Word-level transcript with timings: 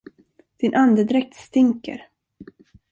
Din 0.57 0.75
andedräkt 0.75 1.35
stinker. 1.35 2.05